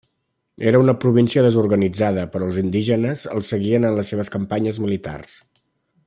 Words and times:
Era 0.69 0.79
una 0.83 0.95
província 1.03 1.43
desorganitzada, 1.47 2.23
però 2.35 2.47
els 2.51 2.57
indígenes 2.63 3.27
el 3.37 3.45
seguien 3.51 3.85
en 3.91 3.97
les 4.01 4.13
seves 4.13 4.35
campanyes 4.37 4.85
militars. 4.87 5.37